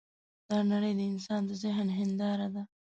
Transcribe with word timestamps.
دا 0.49 0.57
نړۍ 0.71 0.93
د 0.97 1.01
انسان 1.11 1.41
د 1.45 1.51
ذهن 1.63 1.87
هینداره 1.97 2.47
ده. 2.55 2.63